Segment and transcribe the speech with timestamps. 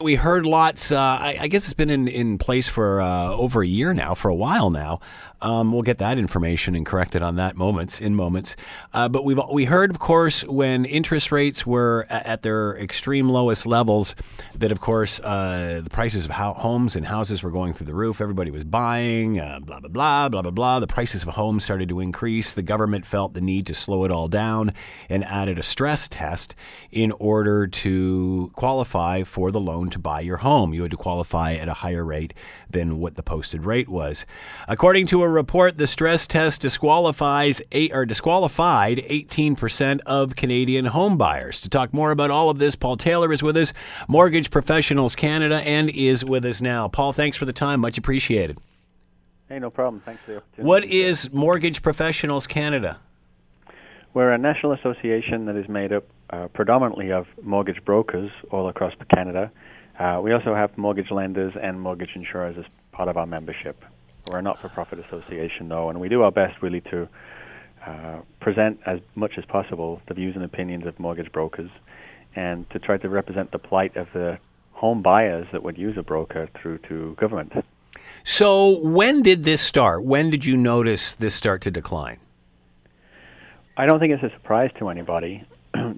[0.00, 0.92] We heard lots.
[0.92, 4.14] Uh, I, I, guess it's been in, in place for uh, over a year now,
[4.14, 5.00] for a while now.
[5.40, 8.56] Um, we'll get that information and correct it on that moments in moments.
[8.92, 13.66] Uh, but we've we heard, of course, when interest rates were at their extreme lowest
[13.66, 14.16] levels,
[14.56, 18.20] that of course uh, the prices of homes and houses were going through the roof.
[18.20, 20.80] Everybody was buying, uh, blah blah blah blah blah blah.
[20.80, 22.52] The prices of homes started to increase.
[22.52, 24.72] The government felt the need to slow it all down
[25.08, 26.54] and added a stress test
[26.90, 30.74] in order to qualify for the loan to buy your home.
[30.74, 32.34] You had to qualify at a higher rate
[32.70, 34.26] than what the posted rate was.
[34.66, 41.16] According to a report, the stress test disqualifies eight or disqualified 18% of Canadian home
[41.16, 41.60] buyers.
[41.62, 43.72] To talk more about all of this, Paul Taylor is with us,
[44.08, 46.88] Mortgage Professionals Canada, and is with us now.
[46.88, 47.80] Paul, thanks for the time.
[47.80, 48.58] Much appreciated.
[49.48, 50.02] Hey, no problem.
[50.04, 50.66] Thanks for the opportunity.
[50.66, 52.98] What is Mortgage Professionals Canada?
[54.14, 58.92] We're a national association that is made up uh, predominantly of mortgage brokers all across
[59.14, 59.50] Canada.
[59.98, 63.84] Uh, we also have mortgage lenders and mortgage insurers as part of our membership.
[64.30, 67.08] We're a not-for-profit association, though, and we do our best really to
[67.86, 71.70] uh, present as much as possible the views and opinions of mortgage brokers,
[72.36, 74.38] and to try to represent the plight of the
[74.72, 77.52] home buyers that would use a broker through to government.
[78.24, 80.04] So, when did this start?
[80.04, 82.18] When did you notice this start to decline?
[83.76, 85.44] I don't think it's a surprise to anybody.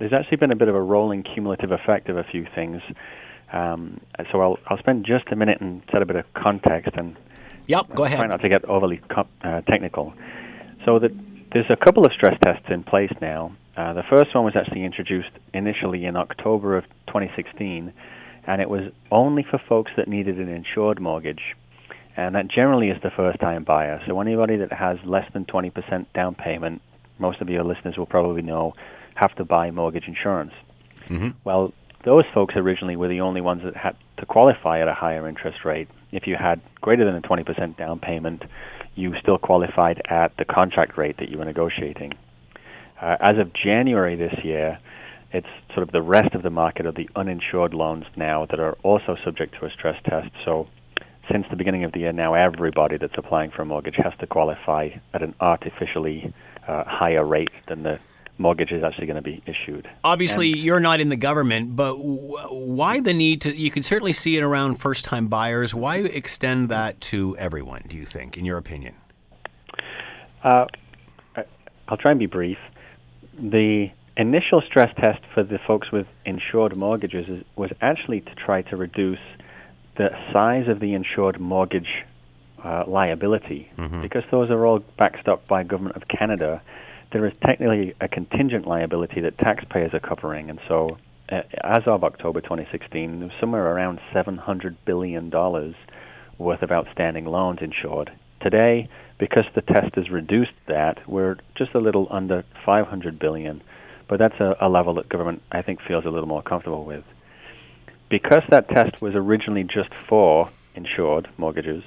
[0.00, 2.82] There's actually been a bit of a rolling cumulative effect of a few things.
[3.52, 4.00] Um,
[4.32, 7.16] so I'll I'll spend just a minute and set a bit of context and
[7.66, 8.18] yep, go ahead.
[8.18, 10.14] Try not to get overly co- uh, technical.
[10.84, 11.12] So that
[11.52, 13.52] there's a couple of stress tests in place now.
[13.76, 17.92] Uh, the first one was actually introduced initially in October of 2016,
[18.46, 21.56] and it was only for folks that needed an insured mortgage,
[22.16, 24.02] and that generally is the first-time buyer.
[24.06, 26.82] So anybody that has less than 20% down payment,
[27.18, 28.74] most of your listeners will probably know,
[29.20, 30.52] have to buy mortgage insurance.
[31.08, 31.30] Mm-hmm.
[31.44, 31.72] Well,
[32.04, 35.58] those folks originally were the only ones that had to qualify at a higher interest
[35.64, 35.88] rate.
[36.12, 38.42] If you had greater than a 20% down payment,
[38.94, 42.14] you still qualified at the contract rate that you were negotiating.
[43.00, 44.78] Uh, as of January this year,
[45.32, 48.76] it's sort of the rest of the market of the uninsured loans now that are
[48.82, 50.30] also subject to a stress test.
[50.44, 50.66] So,
[51.30, 54.26] since the beginning of the year, now everybody that's applying for a mortgage has to
[54.26, 56.34] qualify at an artificially
[56.66, 58.00] uh, higher rate than the
[58.40, 59.88] mortgage is actually going to be issued.
[60.02, 63.54] Obviously, and you're not in the government, but why the need to?
[63.54, 65.74] You can certainly see it around first-time buyers.
[65.74, 67.84] Why extend that to everyone?
[67.88, 68.94] Do you think, in your opinion?
[70.42, 70.64] Uh,
[71.88, 72.58] I'll try and be brief.
[73.38, 78.62] The initial stress test for the folks with insured mortgages is, was actually to try
[78.62, 79.18] to reduce
[79.96, 82.04] the size of the insured mortgage
[82.64, 84.02] uh, liability mm-hmm.
[84.02, 86.62] because those are all backstopped by government of Canada
[87.12, 90.98] there is technically a contingent liability that taxpayers are covering, and so
[91.30, 95.74] uh, as of October 2016, there was somewhere around 700 billion dollars
[96.38, 98.10] worth of outstanding loans insured.
[98.40, 98.88] Today,
[99.18, 103.62] because the test has reduced that, we're just a little under 500 billion,
[104.08, 107.04] but that's a, a level that government I think feels a little more comfortable with.
[108.08, 111.84] Because that test was originally just for insured mortgages,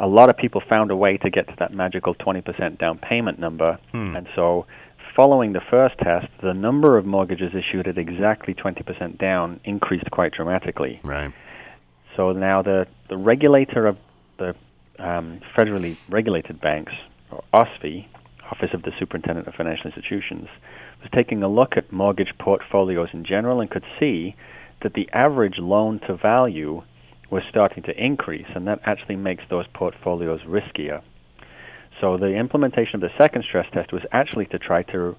[0.00, 3.38] a lot of people found a way to get to that magical 20% down payment
[3.38, 3.78] number.
[3.92, 4.16] Hmm.
[4.16, 4.66] And so,
[5.14, 10.32] following the first test, the number of mortgages issued at exactly 20% down increased quite
[10.32, 11.00] dramatically.
[11.04, 11.32] Right.
[12.16, 13.98] So now the, the regulator of
[14.38, 14.54] the
[14.98, 16.92] um, federally regulated banks,
[17.30, 18.06] or OSFI,
[18.50, 20.48] Office of the Superintendent of Financial Institutions,
[21.00, 24.34] was taking a look at mortgage portfolios in general and could see
[24.82, 26.82] that the average loan to value
[27.30, 31.02] was starting to increase, and that actually makes those portfolios riskier.
[32.00, 35.16] So the implementation of the second stress test was actually to try to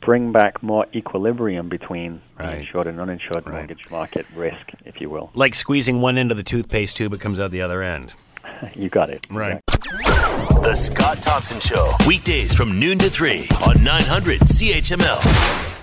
[0.00, 2.50] bring back more equilibrium between right.
[2.50, 3.54] the insured and uninsured right.
[3.54, 5.30] mortgage market risk, if you will.
[5.34, 8.12] Like squeezing one end of the toothpaste tube, it comes out the other end.
[8.74, 9.26] you got it.
[9.30, 9.60] Right.
[9.66, 15.77] The Scott Thompson Show, weekdays from noon to 3 on 900 CHML.